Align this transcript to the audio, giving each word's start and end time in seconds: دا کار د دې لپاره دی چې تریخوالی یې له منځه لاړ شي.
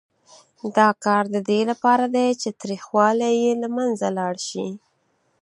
دا 0.77 0.89
کار 1.05 1.23
د 1.35 1.37
دې 1.49 1.61
لپاره 1.71 2.05
دی 2.15 2.27
چې 2.41 2.49
تریخوالی 2.61 3.31
یې 3.43 3.51
له 3.61 3.67
منځه 3.77 4.07
لاړ 4.17 4.35
شي. 4.49 4.67